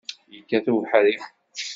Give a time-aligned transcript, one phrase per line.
[0.33, 1.15] Yekkat ubeḥri.